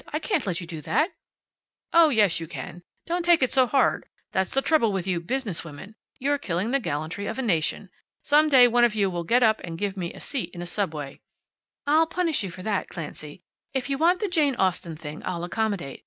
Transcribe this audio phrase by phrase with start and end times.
[0.11, 1.13] I can't let you do that."
[1.93, 2.81] "Oh, yes you can.
[3.05, 4.07] Don't take it so hard.
[4.31, 5.93] That's the trouble with you business women.
[6.17, 7.91] You're killing the gallantry of a nation.
[8.23, 10.65] Some day one of you will get up and give me a seat in a
[10.65, 11.21] subway"
[11.85, 13.43] "I'll punish you for that, Clancy.
[13.75, 15.99] If you want the Jane Austen thing I'll accommodate.